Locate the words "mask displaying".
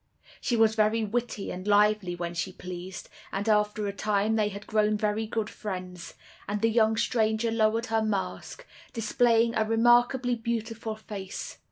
8.01-9.55